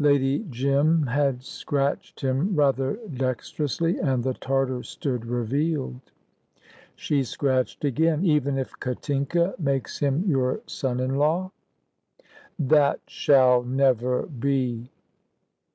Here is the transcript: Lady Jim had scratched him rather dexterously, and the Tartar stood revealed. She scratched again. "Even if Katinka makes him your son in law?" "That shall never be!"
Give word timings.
Lady 0.00 0.40
Jim 0.50 1.06
had 1.06 1.42
scratched 1.42 2.20
him 2.20 2.54
rather 2.54 2.96
dexterously, 3.14 3.96
and 3.98 4.22
the 4.22 4.34
Tartar 4.34 4.82
stood 4.82 5.24
revealed. 5.24 5.98
She 6.94 7.24
scratched 7.24 7.86
again. 7.86 8.22
"Even 8.22 8.58
if 8.58 8.78
Katinka 8.78 9.54
makes 9.58 9.98
him 10.00 10.24
your 10.26 10.60
son 10.66 11.00
in 11.00 11.16
law?" 11.16 11.52
"That 12.58 13.00
shall 13.06 13.62
never 13.62 14.24
be!" 14.26 14.90